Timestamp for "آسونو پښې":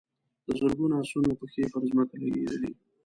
1.01-1.63